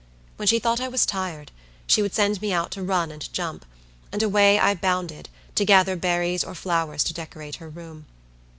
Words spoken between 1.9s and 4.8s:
would send me out to run and jump; and away I